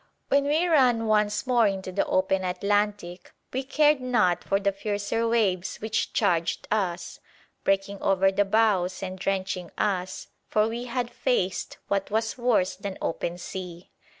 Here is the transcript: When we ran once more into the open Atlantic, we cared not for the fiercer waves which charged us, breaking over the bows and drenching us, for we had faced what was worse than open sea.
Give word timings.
When 0.29 0.45
we 0.45 0.67
ran 0.67 1.05
once 1.05 1.45
more 1.45 1.67
into 1.67 1.91
the 1.91 2.07
open 2.07 2.43
Atlantic, 2.43 3.31
we 3.53 3.61
cared 3.63 3.99
not 4.01 4.43
for 4.43 4.59
the 4.59 4.71
fiercer 4.71 5.27
waves 5.27 5.77
which 5.77 6.11
charged 6.11 6.67
us, 6.71 7.19
breaking 7.63 8.01
over 8.01 8.31
the 8.31 8.43
bows 8.45 9.03
and 9.03 9.19
drenching 9.19 9.69
us, 9.77 10.29
for 10.47 10.67
we 10.67 10.85
had 10.85 11.11
faced 11.11 11.77
what 11.87 12.09
was 12.09 12.35
worse 12.35 12.75
than 12.75 12.97
open 12.99 13.37
sea. 13.37 13.91